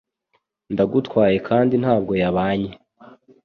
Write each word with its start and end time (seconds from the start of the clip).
Ndagutwaye 0.73 1.37
kandi 1.47 1.73
ntabwo 1.81 2.13
yabanye 2.21 2.71